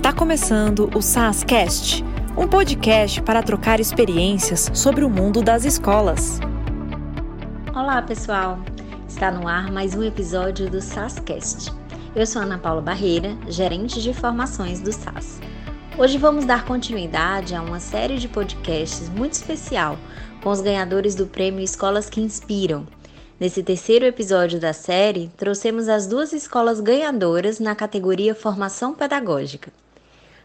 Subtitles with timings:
[0.00, 2.02] Está começando o SASCast,
[2.34, 6.40] um podcast para trocar experiências sobre o mundo das escolas.
[7.74, 8.58] Olá, pessoal.
[9.06, 11.70] Está no ar mais um episódio do SASCast.
[12.16, 15.38] Eu sou Ana Paula Barreira, gerente de formações do SAS.
[15.98, 19.98] Hoje vamos dar continuidade a uma série de podcasts muito especial
[20.42, 22.86] com os ganhadores do prêmio Escolas que Inspiram.
[23.38, 29.70] Nesse terceiro episódio da série, trouxemos as duas escolas ganhadoras na categoria Formação Pedagógica.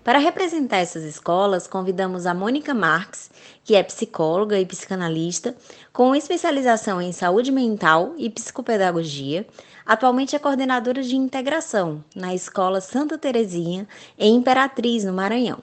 [0.05, 3.27] Para representar essas escolas, convidamos a Mônica Marques,
[3.63, 5.55] que é psicóloga e psicanalista,
[5.91, 9.47] com especialização em saúde mental e psicopedagogia.
[9.83, 15.57] Atualmente é coordenadora de integração na Escola Santa Terezinha, em Imperatriz, no Maranhão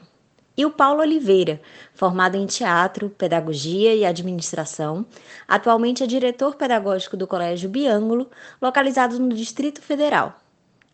[0.57, 1.61] e o Paulo Oliveira,
[1.95, 5.07] formado em teatro, pedagogia e administração,
[5.47, 8.29] atualmente é diretor pedagógico do Colégio Biângulo,
[8.61, 10.42] localizado no Distrito Federal.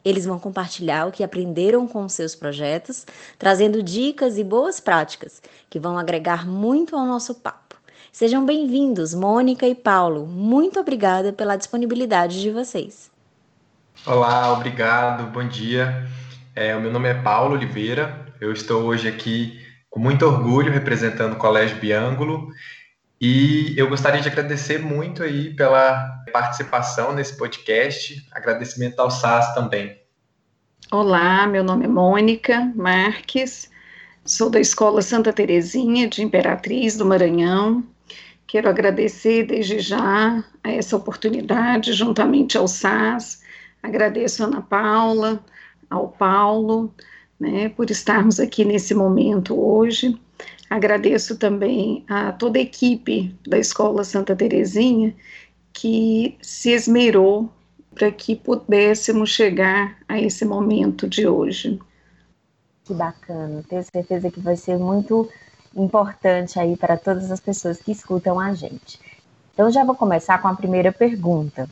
[0.08, 3.04] Eles vão compartilhar o que aprenderam com seus projetos,
[3.38, 7.76] trazendo dicas e boas práticas que vão agregar muito ao nosso papo.
[8.10, 10.26] Sejam bem-vindos, Mônica e Paulo.
[10.26, 13.10] Muito obrigada pela disponibilidade de vocês.
[14.06, 16.08] Olá, obrigado, bom dia.
[16.56, 19.60] É, o meu nome é Paulo Oliveira, eu estou hoje aqui
[19.90, 22.48] com muito orgulho representando o Colégio Biângulo
[23.20, 28.24] e eu gostaria de agradecer muito aí pela participação nesse podcast.
[28.32, 30.07] Agradecimento ao SAS também.
[30.90, 33.70] Olá, meu nome é Mônica Marques,
[34.24, 37.84] sou da Escola Santa Terezinha de Imperatriz do Maranhão.
[38.46, 43.42] Quero agradecer desde já a essa oportunidade, juntamente ao SAS.
[43.82, 45.44] Agradeço a Ana Paula,
[45.90, 46.90] ao Paulo,
[47.38, 50.18] né, por estarmos aqui nesse momento hoje.
[50.70, 55.14] Agradeço também a toda a equipe da Escola Santa Terezinha
[55.70, 57.52] que se esmerou
[57.98, 61.80] para que pudéssemos chegar a esse momento de hoje.
[62.84, 65.28] Que bacana, tenho certeza que vai ser muito
[65.74, 69.00] importante aí para todas as pessoas que escutam a gente.
[69.52, 71.68] Então já vou começar com a primeira pergunta.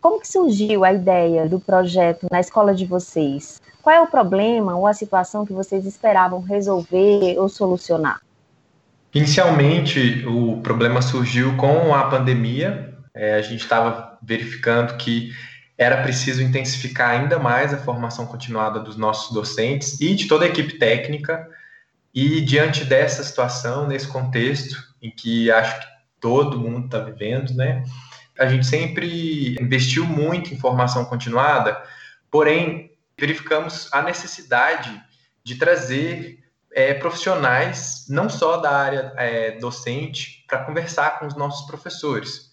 [0.00, 3.60] Como que surgiu a ideia do projeto na escola de vocês?
[3.82, 8.20] Qual é o problema ou a situação que vocês esperavam resolver ou solucionar?
[9.12, 12.94] Inicialmente, o problema surgiu com a pandemia.
[13.12, 15.32] É, a gente estava verificando que
[15.78, 20.48] era preciso intensificar ainda mais a formação continuada dos nossos docentes e de toda a
[20.48, 21.48] equipe técnica.
[22.14, 25.86] E diante dessa situação, nesse contexto em que acho que
[26.18, 27.84] todo mundo está vivendo, né?
[28.38, 31.80] A gente sempre investiu muito em formação continuada,
[32.30, 35.02] porém verificamos a necessidade
[35.44, 36.38] de trazer
[36.72, 42.45] é, profissionais, não só da área é, docente, para conversar com os nossos professores.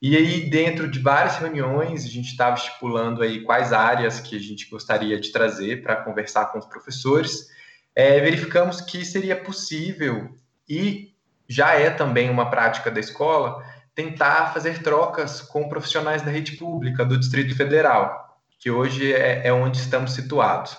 [0.00, 4.40] E aí, dentro de várias reuniões, a gente estava estipulando aí quais áreas que a
[4.40, 7.48] gente gostaria de trazer para conversar com os professores.
[7.94, 10.36] É, verificamos que seria possível,
[10.68, 11.12] e
[11.48, 13.64] já é também uma prática da escola,
[13.94, 18.28] tentar fazer trocas com profissionais da rede pública do Distrito Federal
[18.58, 20.76] que hoje é, é onde estamos situados.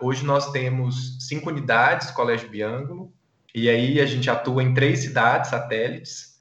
[0.00, 3.12] Hoje nós temos cinco unidades, Colégio Biângulo,
[3.54, 6.33] e aí a gente atua em três cidades satélites,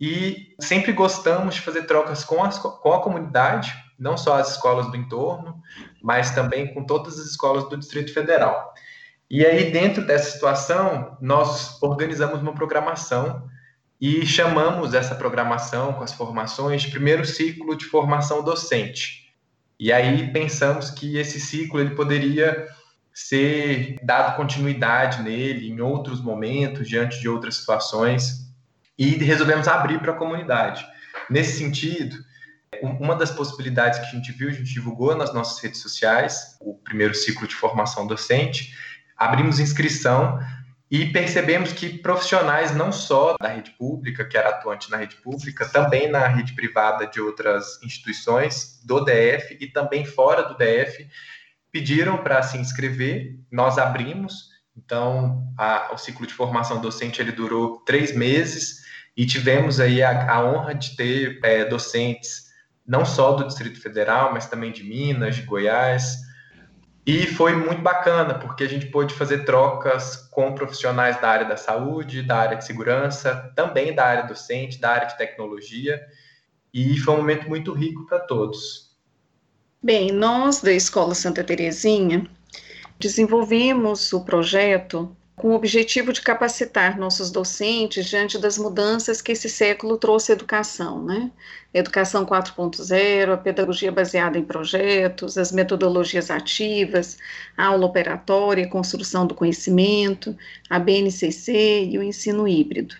[0.00, 4.90] e sempre gostamos de fazer trocas com, as, com a comunidade, não só as escolas
[4.90, 5.60] do entorno,
[6.02, 8.72] mas também com todas as escolas do Distrito Federal.
[9.28, 13.48] E aí, dentro dessa situação, nós organizamos uma programação
[14.00, 19.30] e chamamos essa programação com as formações de primeiro ciclo de formação docente.
[19.78, 22.66] E aí pensamos que esse ciclo ele poderia
[23.12, 28.49] ser dado continuidade nele em outros momentos, diante de outras situações,
[29.00, 30.86] e resolvemos abrir para a comunidade.
[31.30, 32.14] Nesse sentido,
[32.82, 36.74] uma das possibilidades que a gente viu, a gente divulgou nas nossas redes sociais, o
[36.74, 38.74] primeiro ciclo de formação docente,
[39.16, 40.38] abrimos inscrição
[40.90, 45.66] e percebemos que profissionais não só da rede pública, que era atuante na rede pública,
[45.66, 51.08] também na rede privada de outras instituições do DF e também fora do DF,
[51.72, 57.78] pediram para se inscrever, nós abrimos, então a, o ciclo de formação docente ele durou
[57.78, 58.79] três meses
[59.16, 62.50] e tivemos aí a, a honra de ter é, docentes
[62.86, 66.18] não só do Distrito Federal, mas também de Minas, de Goiás,
[67.06, 71.56] e foi muito bacana, porque a gente pôde fazer trocas com profissionais da área da
[71.56, 76.00] saúde, da área de segurança, também da área docente, da área de tecnologia,
[76.74, 78.96] e foi um momento muito rico para todos.
[79.82, 82.26] Bem, nós da Escola Santa Terezinha
[82.98, 89.48] desenvolvemos o projeto com o objetivo de capacitar nossos docentes diante das mudanças que esse
[89.48, 91.30] século trouxe à educação, né?
[91.72, 97.16] Educação 4.0, a pedagogia baseada em projetos, as metodologias ativas,
[97.56, 100.36] a aula operatória, a construção do conhecimento,
[100.68, 102.94] a BNCC e o ensino híbrido.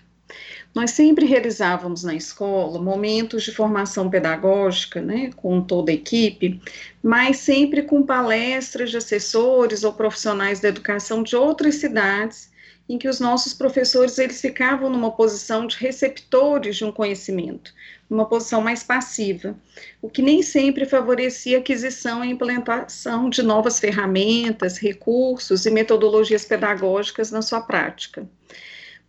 [0.72, 6.60] Nós sempre realizávamos na escola momentos de formação pedagógica, né, com toda a equipe,
[7.02, 12.50] mas sempre com palestras de assessores ou profissionais da educação de outras cidades,
[12.88, 17.72] em que os nossos professores eles ficavam numa posição de receptores de um conhecimento,
[18.08, 19.56] numa posição mais passiva,
[20.02, 26.44] o que nem sempre favorecia a aquisição e implementação de novas ferramentas, recursos e metodologias
[26.44, 28.28] pedagógicas na sua prática.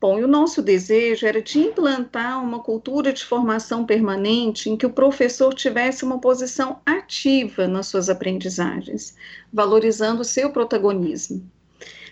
[0.02, 4.88] Bom, e o nosso desejo era de implantar uma cultura de formação permanente em que
[4.88, 9.16] o professor tivesse uma posição ativa nas suas aprendizagens,
[9.54, 11.48] valorizando o seu protagonismo.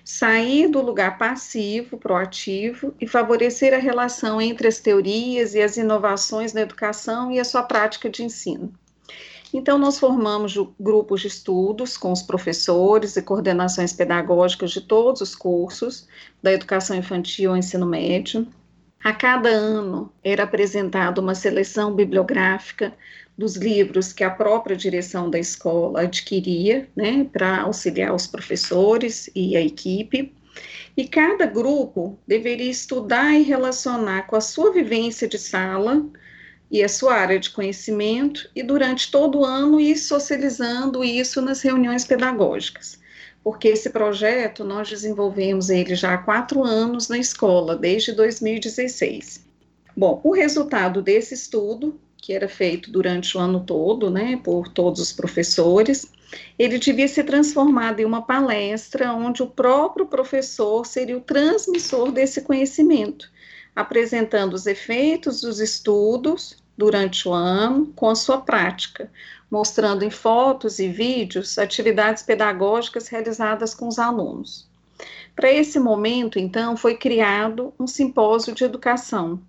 [0.05, 6.53] Sair do lugar passivo, proativo e favorecer a relação entre as teorias e as inovações
[6.53, 8.71] na educação e a sua prática de ensino.
[9.51, 15.35] Então, nós formamos grupos de estudos com os professores e coordenações pedagógicas de todos os
[15.35, 16.07] cursos,
[16.41, 18.47] da educação infantil ao ensino médio.
[19.03, 22.93] A cada ano era apresentada uma seleção bibliográfica
[23.37, 29.55] dos livros que a própria direção da escola adquiria, né, para auxiliar os professores e
[29.55, 30.33] a equipe.
[30.95, 36.05] E cada grupo deveria estudar e relacionar com a sua vivência de sala
[36.71, 41.61] e a sua área de conhecimento, e durante todo o ano ir socializando isso nas
[41.61, 42.99] reuniões pedagógicas.
[43.43, 49.43] Porque esse projeto nós desenvolvemos ele já há quatro anos na escola, desde 2016.
[49.97, 55.01] Bom, o resultado desse estudo, que era feito durante o ano todo, né, por todos
[55.01, 56.11] os professores,
[56.59, 62.41] ele devia ser transformado em uma palestra onde o próprio professor seria o transmissor desse
[62.41, 63.31] conhecimento
[63.79, 69.11] apresentando os efeitos dos estudos durante o ano com a sua prática,
[69.51, 74.65] mostrando em fotos e vídeos atividades pedagógicas realizadas com os alunos.
[75.35, 79.41] Para esse momento, então, foi criado um simpósio de educação,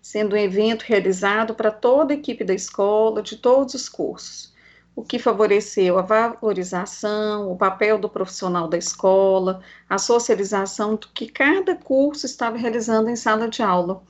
[0.00, 4.50] sendo um evento realizado para toda a equipe da escola, de todos os cursos
[4.98, 11.28] o que favoreceu a valorização, o papel do profissional da escola, a socialização do que
[11.28, 14.02] cada curso estava realizando em sala de aula.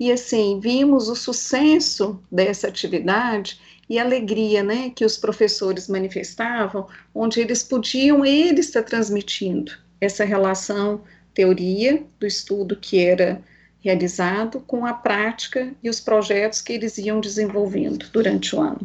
[0.00, 6.86] E assim, vimos o sucesso dessa atividade e a alegria né, que os professores manifestavam,
[7.14, 11.00] onde eles podiam, eles estar transmitindo essa relação
[11.34, 13.42] teoria do estudo que era
[13.80, 18.80] realizado com a prática e os projetos que eles iam desenvolvendo durante o ano.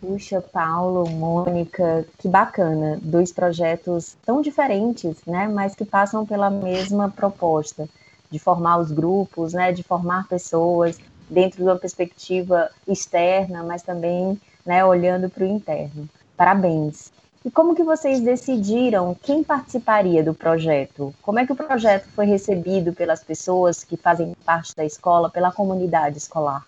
[0.00, 2.98] Puxa, Paulo, Mônica, que bacana.
[3.00, 7.88] Dois projetos tão diferentes, né, mas que passam pela mesma proposta
[8.34, 10.98] de formar os grupos, né, de formar pessoas
[11.30, 14.36] dentro de uma perspectiva externa, mas também,
[14.66, 16.08] né, olhando para o interno.
[16.36, 17.12] Parabéns.
[17.44, 21.14] E como que vocês decidiram quem participaria do projeto?
[21.22, 25.52] Como é que o projeto foi recebido pelas pessoas que fazem parte da escola, pela
[25.52, 26.66] comunidade escolar?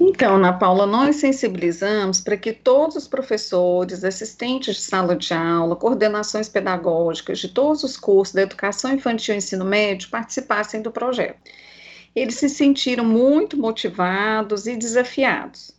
[0.00, 5.76] Então, Ana Paula, nós sensibilizamos para que todos os professores, assistentes de sala de aula,
[5.76, 11.38] coordenações pedagógicas de todos os cursos da educação infantil e ensino médio participassem do projeto.
[12.16, 15.72] Eles se sentiram muito motivados e desafiados.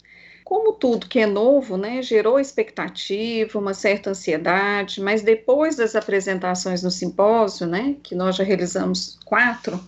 [0.44, 6.84] Como tudo que é novo, né, gerou expectativa, uma certa ansiedade, mas depois das apresentações
[6.84, 9.79] no simpósio, né, que nós já realizamos quatro,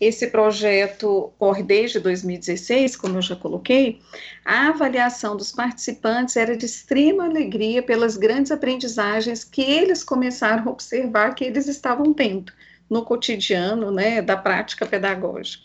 [0.00, 4.00] esse projeto corre desde 2016, como eu já coloquei.
[4.44, 10.70] A avaliação dos participantes era de extrema alegria pelas grandes aprendizagens que eles começaram a
[10.70, 12.52] observar que eles estavam tendo
[12.88, 15.64] no cotidiano, né, da prática pedagógica.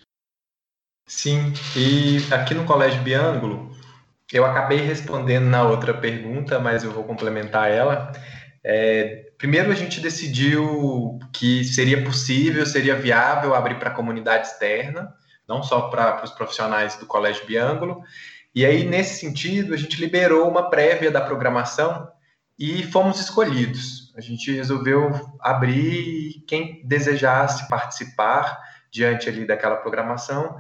[1.08, 3.72] Sim, e aqui no Colégio Biângulo,
[4.32, 8.12] eu acabei respondendo na outra pergunta, mas eu vou complementar ela.
[8.64, 15.14] É, primeiro, a gente decidiu que seria possível, seria viável abrir para a comunidade externa,
[15.48, 18.02] não só para os profissionais do Colégio Biângulo.
[18.56, 22.08] E aí, nesse sentido, a gente liberou uma prévia da programação
[22.58, 24.14] e fomos escolhidos.
[24.16, 28.60] A gente resolveu abrir e quem desejasse participar
[28.92, 30.56] diante ali daquela programação,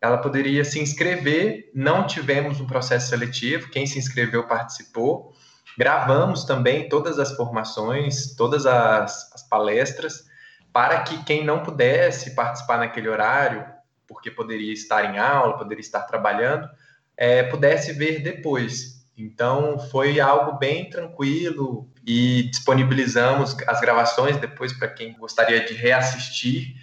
[0.00, 1.70] ela poderia se inscrever.
[1.72, 5.32] Não tivemos um processo seletivo, quem se inscreveu participou.
[5.78, 10.24] Gravamos também todas as formações, todas as, as palestras,
[10.72, 13.66] para que quem não pudesse participar naquele horário,
[14.06, 16.68] porque poderia estar em aula, poderia estar trabalhando,
[17.16, 19.04] é, pudesse ver depois.
[19.16, 26.76] Então, foi algo bem tranquilo, e disponibilizamos as gravações depois para quem gostaria de reassistir.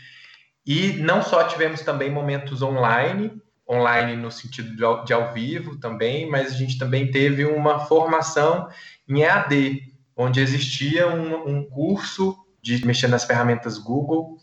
[0.65, 5.77] E não só tivemos também momentos online, online no sentido de ao, de ao vivo
[5.77, 8.67] também, mas a gente também teve uma formação
[9.07, 14.37] em EAD, onde existia um, um curso de mexer nas ferramentas Google,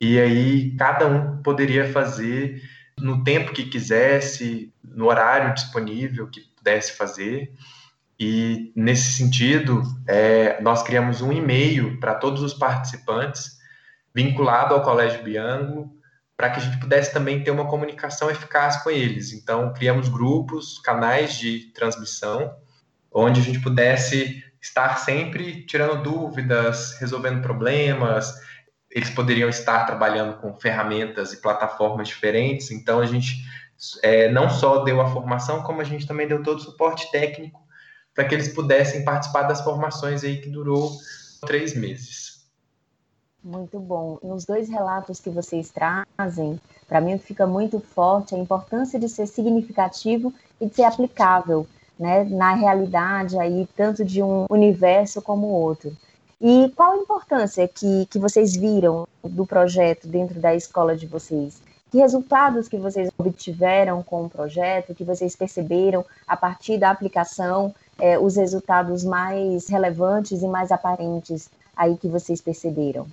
[0.00, 2.60] e aí cada um poderia fazer
[2.98, 7.52] no tempo que quisesse, no horário disponível que pudesse fazer.
[8.18, 13.58] E nesse sentido, é, nós criamos um e-mail para todos os participantes,
[14.14, 15.92] vinculado ao Colégio Biango,
[16.36, 19.32] para que a gente pudesse também ter uma comunicação eficaz com eles.
[19.32, 22.54] Então, criamos grupos, canais de transmissão,
[23.12, 28.32] onde a gente pudesse estar sempre tirando dúvidas, resolvendo problemas.
[28.90, 32.70] Eles poderiam estar trabalhando com ferramentas e plataformas diferentes.
[32.70, 33.36] Então, a gente
[34.02, 37.60] é, não só deu a formação, como a gente também deu todo o suporte técnico
[38.14, 40.92] para que eles pudessem participar das formações aí que durou
[41.46, 42.21] três meses.
[43.44, 44.18] Muito bom.
[44.22, 49.26] Nos dois relatos que vocês trazem, para mim fica muito forte a importância de ser
[49.26, 51.66] significativo e de ser aplicável,
[51.98, 55.96] né, na realidade aí tanto de um universo como outro.
[56.40, 61.60] E qual a importância que, que vocês viram do projeto dentro da escola de vocês?
[61.90, 67.74] Que resultados que vocês obtiveram com o projeto, que vocês perceberam a partir da aplicação,
[67.98, 73.06] é, os resultados mais relevantes e mais aparentes aí que vocês perceberam?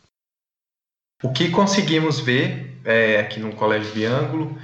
[1.22, 4.58] O que conseguimos ver é, aqui no Colégio Biângulo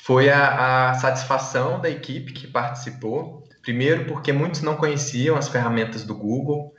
[0.00, 3.44] foi a, a satisfação da equipe que participou.
[3.62, 6.72] Primeiro, porque muitos não conheciam as ferramentas do Google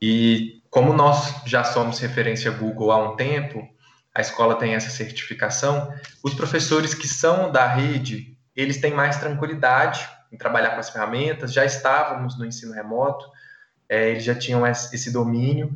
[0.00, 3.68] e como nós já somos referência Google há um tempo,
[4.14, 10.08] a escola tem essa certificação, os professores que são da rede, eles têm mais tranquilidade
[10.32, 13.26] em trabalhar com as ferramentas, já estávamos no ensino remoto,
[13.88, 15.74] é, eles já tinham esse domínio,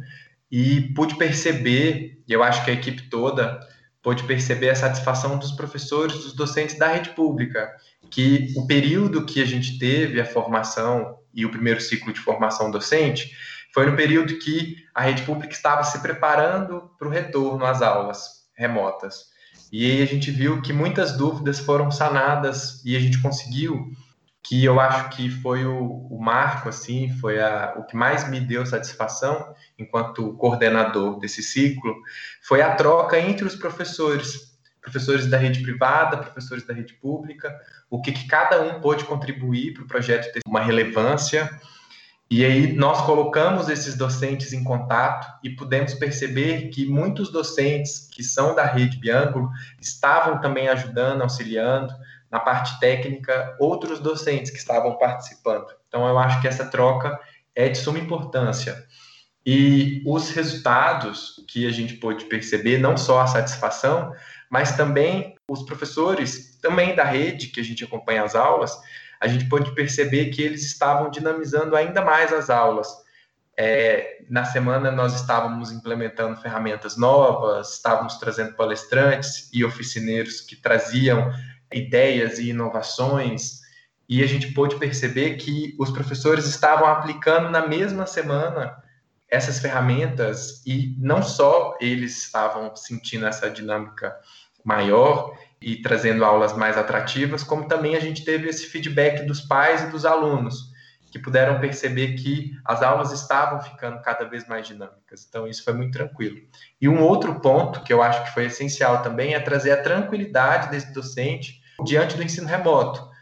[0.51, 3.61] e pude perceber, e eu acho que a equipe toda
[4.03, 7.75] pôde perceber a satisfação dos professores, dos docentes da rede pública,
[8.11, 12.71] que o período que a gente teve a formação e o primeiro ciclo de formação
[12.71, 13.35] docente
[13.73, 18.45] foi no período que a rede pública estava se preparando para o retorno às aulas
[18.55, 19.33] remotas.
[19.73, 23.91] E aí a gente viu que muitas dúvidas foram sanadas e a gente conseguiu
[24.45, 28.39] que eu acho que foi o, o marco, assim, foi a, o que mais me
[28.39, 31.95] deu satisfação enquanto coordenador desse ciclo,
[32.43, 37.55] foi a troca entre os professores, professores da rede privada, professores da rede pública,
[37.91, 41.51] o que, que cada um pôde contribuir para o projeto ter uma relevância,
[42.31, 48.25] e aí nós colocamos esses docentes em contato e pudemos perceber que muitos docentes que
[48.25, 49.51] são da rede Biângulo
[49.81, 51.95] estavam também ajudando, auxiliando,
[52.31, 55.67] na parte técnica outros docentes que estavam participando.
[55.87, 57.17] Então, eu acho que essa troca
[57.55, 58.84] é de suma importância.
[59.47, 64.13] E os resultados que a gente pôde perceber, não só a satisfação,
[64.51, 68.75] mas também os professores, também da rede, que a gente acompanha as aulas,
[69.21, 72.89] a gente pôde perceber que eles estavam dinamizando ainda mais as aulas.
[73.57, 81.33] É, na semana nós estávamos implementando ferramentas novas, estávamos trazendo palestrantes e oficineiros que traziam
[81.73, 83.61] ideias e inovações,
[84.09, 88.77] e a gente pôde perceber que os professores estavam aplicando na mesma semana
[89.35, 94.17] essas ferramentas e não só eles estavam sentindo essa dinâmica
[94.65, 99.83] maior e trazendo aulas mais atrativas, como também a gente teve esse feedback dos pais
[99.83, 100.73] e dos alunos,
[101.11, 105.27] que puderam perceber que as aulas estavam ficando cada vez mais dinâmicas.
[105.29, 106.37] Então, isso foi muito tranquilo.
[106.81, 110.71] E um outro ponto que eu acho que foi essencial também é trazer a tranquilidade
[110.71, 113.14] desse docente diante do ensino remoto.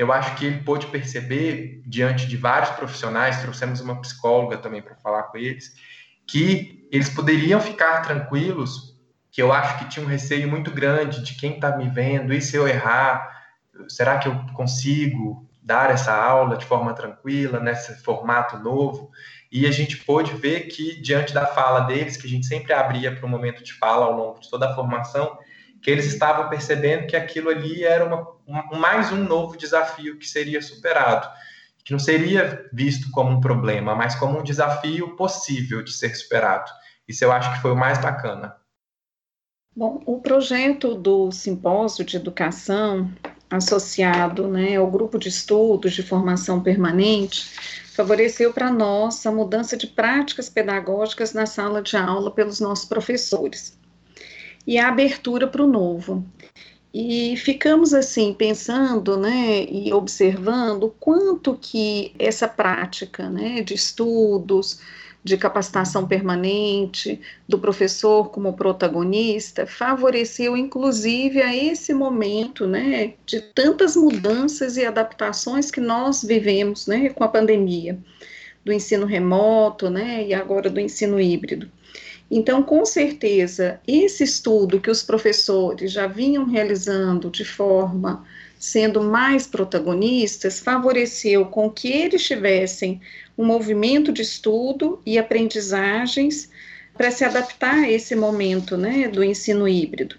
[0.00, 4.94] Eu acho que ele pôde perceber, diante de vários profissionais, trouxemos uma psicóloga também para
[4.94, 5.74] falar com eles,
[6.26, 8.98] que eles poderiam ficar tranquilos,
[9.30, 12.40] que eu acho que tinha um receio muito grande de quem está me vendo, e
[12.40, 13.30] se eu errar,
[13.90, 19.10] será que eu consigo dar essa aula de forma tranquila, nesse formato novo?
[19.52, 23.14] E a gente pôde ver que, diante da fala deles, que a gente sempre abria
[23.14, 25.36] para um momento de fala ao longo de toda a formação,
[25.82, 30.26] que eles estavam percebendo que aquilo ali era uma, um, mais um novo desafio que
[30.26, 31.28] seria superado,
[31.84, 36.70] que não seria visto como um problema, mas como um desafio possível de ser superado.
[37.08, 38.56] Isso eu acho que foi o mais bacana.
[39.74, 43.10] Bom, o projeto do simpósio de educação
[43.48, 47.48] associado né, ao grupo de estudos de formação permanente
[47.94, 53.78] favoreceu para nós a mudança de práticas pedagógicas na sala de aula pelos nossos professores
[54.66, 56.24] e a abertura para o novo.
[56.92, 64.80] E ficamos assim pensando, né, e observando quanto que essa prática, né, de estudos,
[65.22, 73.94] de capacitação permanente, do professor como protagonista, favoreceu inclusive a esse momento, né, de tantas
[73.94, 77.98] mudanças e adaptações que nós vivemos, né, com a pandemia,
[78.64, 81.70] do ensino remoto, né, e agora do ensino híbrido.
[82.30, 88.24] Então, com certeza, esse estudo que os professores já vinham realizando de forma
[88.60, 93.00] sendo mais protagonistas, favoreceu com que eles tivessem
[93.36, 96.50] um movimento de estudo e aprendizagens
[96.92, 100.16] para se adaptar a esse momento né, do ensino híbrido.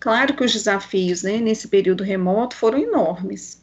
[0.00, 3.60] Claro que os desafios né, nesse período remoto foram enormes,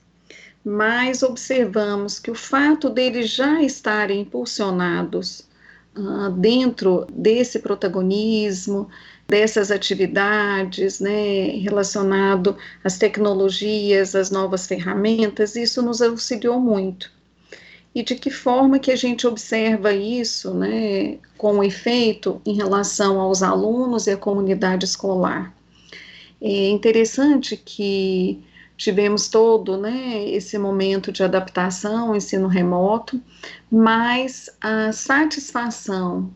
[0.63, 5.47] mas observamos que o fato deles já estarem impulsionados
[5.97, 8.89] uh, dentro desse protagonismo,
[9.27, 17.11] dessas atividades, né, relacionado às tecnologias, às novas ferramentas, isso nos auxiliou muito.
[17.95, 23.43] E de que forma que a gente observa isso, né, com efeito em relação aos
[23.43, 25.53] alunos e à comunidade escolar?
[26.41, 28.43] É interessante que
[28.77, 33.21] tivemos todo, né, esse momento de adaptação, ensino remoto,
[33.71, 36.31] mas a satisfação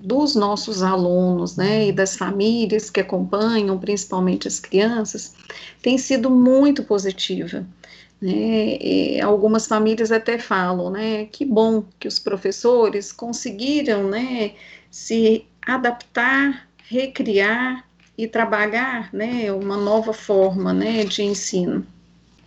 [0.00, 5.34] dos nossos alunos, né, e das famílias que acompanham, principalmente as crianças,
[5.80, 7.64] tem sido muito positiva.
[8.20, 14.52] Né, algumas famílias até falam, né, que bom que os professores conseguiram, né,
[14.90, 17.84] se adaptar, recriar
[18.22, 21.84] e trabalhar, né, uma nova forma, né, de ensino.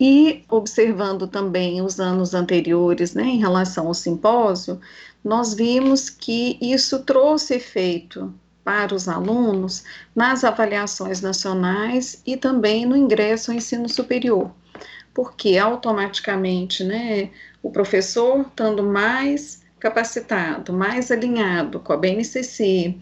[0.00, 4.80] E observando também os anos anteriores, né, em relação ao simpósio,
[5.22, 8.32] nós vimos que isso trouxe efeito
[8.64, 14.50] para os alunos nas avaliações nacionais e também no ingresso ao ensino superior,
[15.12, 17.28] porque automaticamente, né,
[17.62, 22.96] o professor estando mais capacitado, mais alinhado com a BNCC,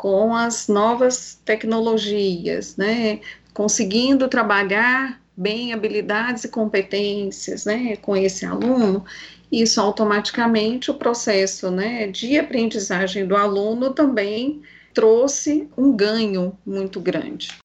[0.00, 3.20] com as novas tecnologias, né,
[3.52, 9.04] conseguindo trabalhar bem habilidades e competências, né, com esse aluno,
[9.52, 14.62] isso automaticamente o processo né, de aprendizagem do aluno também
[14.94, 17.58] trouxe um ganho muito grande.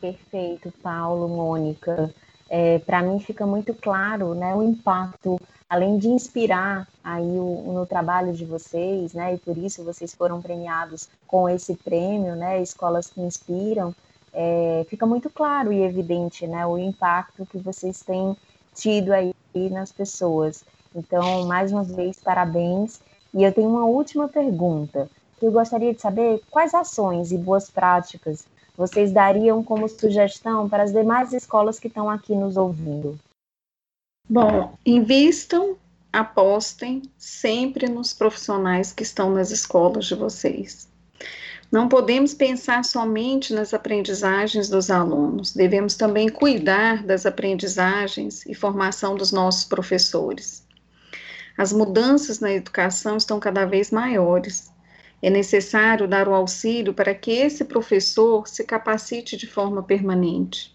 [0.00, 2.12] Perfeito, Paulo, Mônica.
[2.48, 7.86] É, Para mim fica muito claro né, o impacto, além de inspirar aí o, no
[7.86, 13.10] trabalho de vocês, né, e por isso vocês foram premiados com esse prêmio, né, Escolas
[13.10, 13.94] que Inspiram,
[14.32, 18.36] é, fica muito claro e evidente né, o impacto que vocês têm
[18.74, 19.34] tido aí
[19.70, 20.64] nas pessoas.
[20.94, 23.00] Então, mais uma vez, parabéns.
[23.34, 25.10] E eu tenho uma última pergunta.
[25.40, 28.46] Eu gostaria de saber quais ações e boas práticas
[28.78, 33.18] vocês dariam como sugestão para as demais escolas que estão aqui nos ouvindo.
[34.30, 35.76] Bom, invistam,
[36.12, 40.86] apostem sempre nos profissionais que estão nas escolas de vocês.
[41.72, 49.16] Não podemos pensar somente nas aprendizagens dos alunos, devemos também cuidar das aprendizagens e formação
[49.16, 50.64] dos nossos professores.
[51.58, 54.70] As mudanças na educação estão cada vez maiores.
[55.20, 60.74] É necessário dar o auxílio para que esse professor se capacite de forma permanente.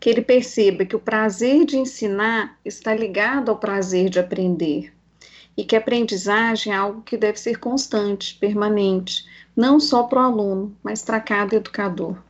[0.00, 4.94] Que ele perceba que o prazer de ensinar está ligado ao prazer de aprender.
[5.56, 10.24] E que a aprendizagem é algo que deve ser constante, permanente, não só para o
[10.24, 12.22] aluno, mas para cada educador.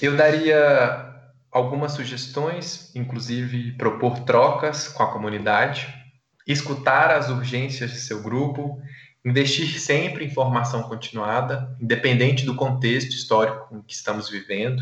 [0.00, 1.14] Eu daria
[1.50, 5.94] algumas sugestões, inclusive propor trocas com a comunidade
[6.46, 8.80] escutar as urgências de seu grupo,
[9.26, 14.80] investir sempre em formação continuada, independente do contexto histórico em que estamos vivendo,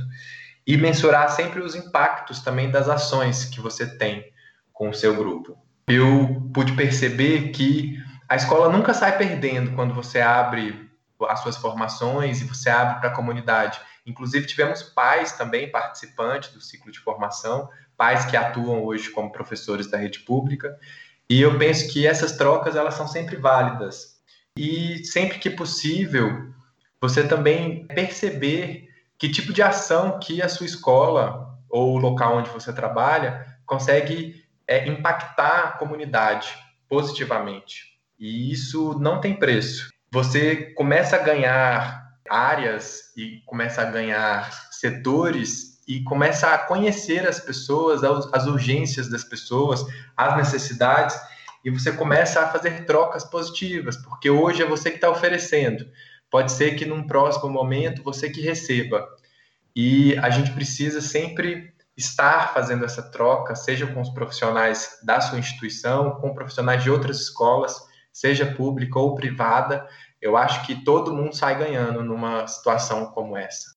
[0.67, 4.23] e mensurar sempre os impactos também das ações que você tem
[4.71, 5.57] com o seu grupo.
[5.89, 10.91] Eu pude perceber que a escola nunca sai perdendo quando você abre
[11.27, 13.81] as suas formações e você abre para a comunidade.
[14.07, 19.91] Inclusive, tivemos pais também participantes do ciclo de formação, pais que atuam hoje como professores
[19.91, 20.77] da rede pública,
[21.31, 24.13] e eu penso que essas trocas elas são sempre válidas.
[24.57, 26.53] E sempre que possível,
[27.01, 28.88] você também perceber
[29.19, 34.45] que tipo de ação que a sua escola ou o local onde você trabalha consegue
[34.67, 36.55] é, impactar a comunidade
[36.88, 37.99] positivamente.
[38.19, 39.90] E isso não tem preço.
[40.12, 47.40] Você começa a ganhar áreas e começa a ganhar setores e começa a conhecer as
[47.40, 49.85] pessoas, as urgências das pessoas,
[50.17, 51.19] as necessidades,
[51.64, 55.87] e você começa a fazer trocas positivas, porque hoje é você que está oferecendo.
[56.31, 59.09] Pode ser que num próximo momento você que receba.
[59.77, 65.38] e a gente precisa sempre estar fazendo essa troca, seja com os profissionais da sua
[65.38, 67.77] instituição, com profissionais de outras escolas,
[68.12, 69.88] seja pública ou privada.
[70.20, 73.74] Eu acho que todo mundo sai ganhando numa situação como essa.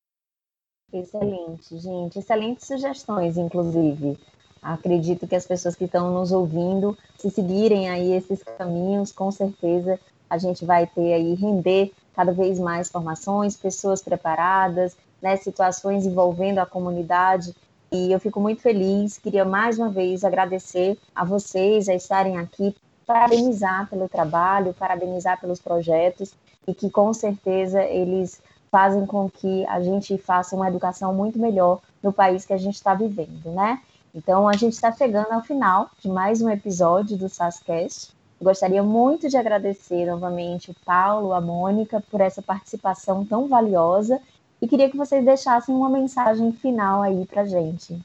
[0.93, 2.19] Excelente, gente.
[2.19, 4.17] Excelentes sugestões, inclusive.
[4.61, 9.99] Acredito que as pessoas que estão nos ouvindo, se seguirem aí esses caminhos, com certeza
[10.29, 16.59] a gente vai ter aí render cada vez mais formações, pessoas preparadas, né, situações envolvendo
[16.59, 17.53] a comunidade
[17.91, 22.75] e eu fico muito feliz, queria mais uma vez agradecer a vocês a estarem aqui,
[23.05, 26.33] parabenizar pelo trabalho, parabenizar pelos projetos
[26.67, 31.79] e que com certeza eles fazem com que a gente faça uma educação muito melhor
[32.03, 33.81] no país que a gente está vivendo, né?
[34.13, 38.11] Então a gente está chegando ao final de mais um episódio do SASCast.
[38.41, 44.19] Gostaria muito de agradecer novamente o Paulo, a Mônica, por essa participação tão valiosa
[44.61, 47.99] e queria que vocês deixassem uma mensagem final aí para gente.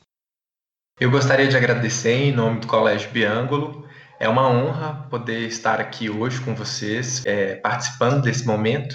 [1.00, 3.86] Eu gostaria de agradecer em nome do Colégio Biângulo.
[4.20, 8.94] É uma honra poder estar aqui hoje com vocês, é, participando desse momento.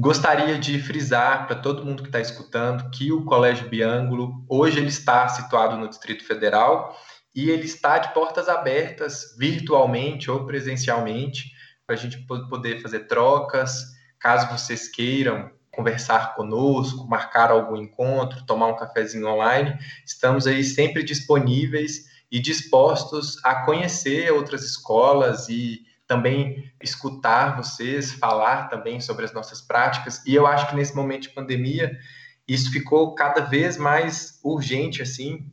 [0.00, 4.90] Gostaria de frisar para todo mundo que está escutando que o Colégio Biângulo hoje ele
[4.90, 6.96] está situado no Distrito Federal
[7.34, 11.50] e ele está de portas abertas virtualmente ou presencialmente
[11.84, 12.16] para a gente
[12.48, 13.86] poder fazer trocas.
[14.20, 21.02] Caso vocês queiram conversar conosco, marcar algum encontro, tomar um cafezinho online, estamos aí sempre
[21.02, 29.32] disponíveis e dispostos a conhecer outras escolas e também escutar vocês, falar também sobre as
[29.32, 30.24] nossas práticas.
[30.26, 31.96] E eu acho que nesse momento de pandemia,
[32.48, 35.46] isso ficou cada vez mais urgente, assim,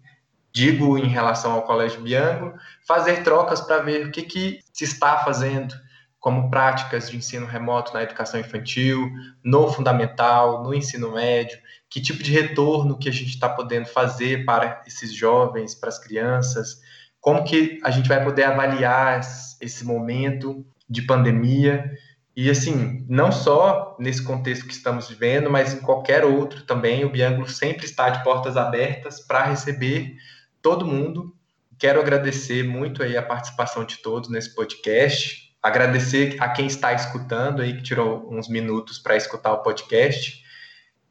[0.53, 5.17] digo em relação ao Colégio Bianco, fazer trocas para ver o que, que se está
[5.17, 5.75] fazendo
[6.17, 9.11] como práticas de ensino remoto na educação infantil,
[9.43, 14.45] no fundamental, no ensino médio, que tipo de retorno que a gente está podendo fazer
[14.45, 16.81] para esses jovens, para as crianças,
[17.25, 19.19] como que a gente vai poder avaliar
[19.59, 21.91] esse momento de pandemia
[22.35, 27.09] e assim, não só nesse contexto que estamos vivendo, mas em qualquer outro também, o
[27.09, 30.15] Biângulo sempre está de portas abertas para receber
[30.61, 31.35] todo mundo.
[31.79, 37.63] Quero agradecer muito aí a participação de todos nesse podcast agradecer a quem está escutando
[37.63, 40.43] aí, que tirou uns minutos para escutar o podcast.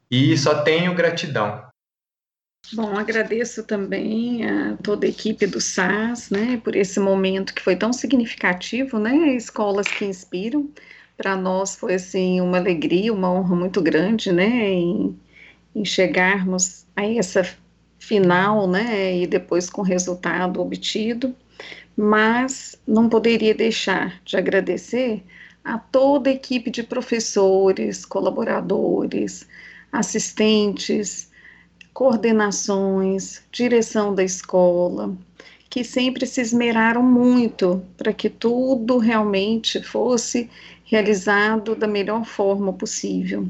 [0.09, 1.74] E só tenho gratidão.
[2.73, 7.77] Bom, agradeço também a toda a equipe do SAS, né, por esse momento que foi
[7.77, 10.71] tão significativo, né, escolas que inspiram.
[11.17, 15.19] Para nós foi, assim, uma alegria, uma honra muito grande, né, em,
[15.75, 17.43] em chegarmos a essa
[17.99, 21.35] final, né, e depois com o resultado obtido
[21.97, 25.23] mas não poderia deixar de agradecer
[25.65, 29.47] a toda a equipe de professores, colaboradores,
[29.93, 31.31] assistentes,
[31.95, 35.17] coordenações, direção da escola,
[35.71, 40.51] que sempre se esmeraram muito para que tudo realmente fosse
[40.85, 43.49] realizado da melhor forma possível.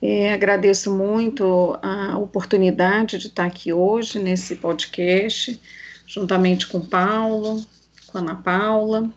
[0.00, 5.58] É, agradeço muito a oportunidade de estar aqui hoje nesse podcast
[6.06, 7.64] juntamente com o Paulo,
[8.06, 9.10] com a Ana Paula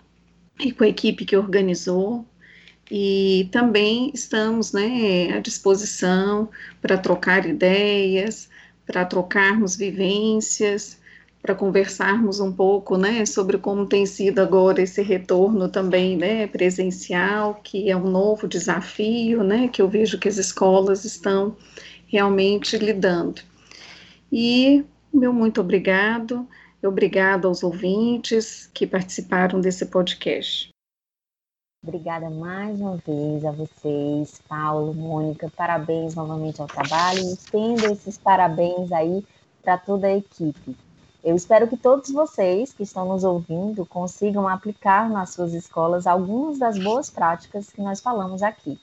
[0.60, 2.26] e com a equipe que organizou.
[2.90, 6.50] E também estamos né, à disposição
[6.82, 8.50] para trocar ideias,
[8.86, 10.98] para trocarmos vivências,
[11.42, 17.56] para conversarmos um pouco né, sobre como tem sido agora esse retorno também né, presencial,
[17.64, 21.56] que é um novo desafio, né, que eu vejo que as escolas estão
[22.08, 23.42] realmente lidando.
[24.32, 26.48] E meu muito obrigado.
[26.84, 30.70] Obrigada aos ouvintes que participaram desse podcast.
[31.88, 35.50] Obrigada mais uma vez a vocês, Paulo, Mônica.
[35.56, 39.26] Parabéns novamente ao trabalho e estendo esses parabéns aí
[39.64, 40.76] para toda a equipe.
[41.24, 46.60] Eu espero que todos vocês que estão nos ouvindo consigam aplicar nas suas escolas algumas
[46.60, 48.78] das boas práticas que nós falamos aqui.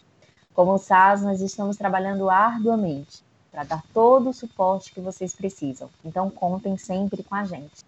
[0.54, 5.90] Como o SAS, nós estamos trabalhando arduamente para dar todo o suporte que vocês precisam.
[6.02, 7.84] Então, contem sempre com a gente.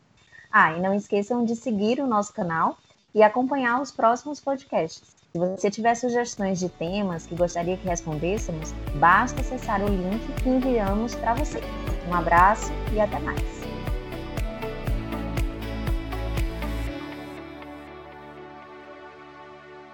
[0.52, 2.76] Ah, e não esqueçam de seguir o nosso canal
[3.16, 5.16] e acompanhar os próximos podcasts.
[5.32, 10.48] Se você tiver sugestões de temas que gostaria que respondêssemos, basta acessar o link que
[10.48, 11.60] enviamos para você.
[12.08, 13.55] Um abraço e até mais.